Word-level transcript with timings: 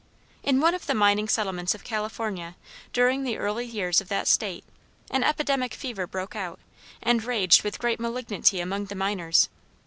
In 0.41 0.59
one 0.61 0.73
of 0.73 0.87
the 0.87 0.95
mining 0.95 1.27
settlements 1.27 1.75
of 1.75 1.83
California, 1.83 2.55
during 2.91 3.21
the 3.23 3.37
early 3.37 3.67
years 3.67 4.01
of 4.01 4.07
that 4.09 4.27
State, 4.27 4.63
an 5.11 5.21
epidemic 5.23 5.75
fever 5.75 6.07
broke 6.07 6.35
out, 6.35 6.59
and 7.03 7.23
raged 7.23 7.61
with 7.61 7.77
great 7.77 7.99
malignity 7.99 8.59
among 8.61 8.85
the 8.85 8.95
miners. 8.95 9.47